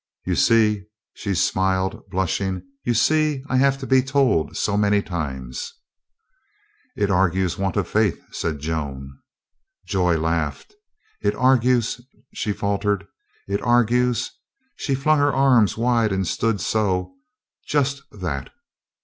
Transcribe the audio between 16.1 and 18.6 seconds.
and stood so. "Just that."